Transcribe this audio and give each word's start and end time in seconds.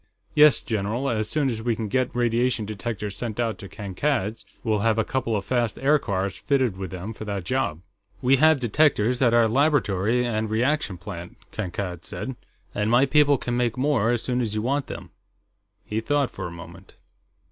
"Yes, 0.33 0.63
general, 0.63 1.07
as 1.11 1.29
soon 1.29 1.47
as 1.47 1.61
we 1.61 1.75
can 1.75 1.87
get 1.87 2.15
radiation 2.15 2.65
detectors 2.65 3.15
sent 3.15 3.39
out 3.39 3.59
to 3.59 3.69
Kankad's, 3.69 4.45
we'll 4.63 4.79
have 4.79 4.97
a 4.97 5.03
couple 5.03 5.35
of 5.35 5.45
fast 5.45 5.77
aircars 5.77 6.35
fitted 6.35 6.75
with 6.75 6.89
them 6.89 7.13
for 7.13 7.23
that 7.25 7.43
job." 7.43 7.81
"We 8.19 8.37
have 8.37 8.59
detectors, 8.59 9.21
at 9.21 9.35
our 9.35 9.47
laboratory 9.47 10.25
and 10.25 10.49
reaction 10.49 10.97
plant," 10.97 11.37
Kankad 11.51 12.03
said. 12.03 12.35
"And 12.73 12.89
my 12.89 13.05
people 13.05 13.37
can 13.37 13.55
make 13.55 13.77
more, 13.77 14.09
as 14.09 14.23
soon 14.23 14.41
as 14.41 14.55
you 14.55 14.63
want 14.63 14.87
them." 14.87 15.11
He 15.85 16.01
thought 16.01 16.31
for 16.31 16.47
a 16.47 16.51
moment. 16.51 16.95